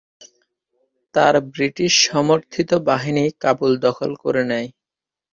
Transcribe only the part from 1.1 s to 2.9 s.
তার ব্রিটিশ সমর্থিত